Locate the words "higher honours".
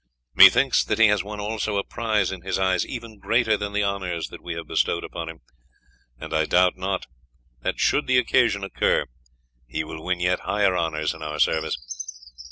10.39-11.13